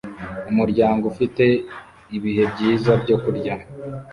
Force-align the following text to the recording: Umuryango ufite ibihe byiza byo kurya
Umuryango 0.51 1.03
ufite 1.11 1.43
ibihe 2.17 2.43
byiza 2.53 2.91
byo 3.03 3.15
kurya 3.23 3.55